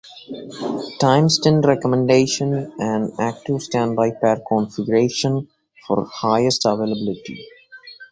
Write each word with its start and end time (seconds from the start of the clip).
TimesTen 0.99 1.63
recommends 1.63 2.41
an 2.41 3.11
active-standby 3.19 4.13
pair 4.19 4.37
configuration 4.49 5.47
for 5.85 6.05
highest 6.05 6.65
availability. 6.65 7.47